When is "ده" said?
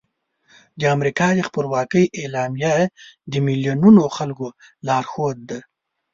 5.49-5.59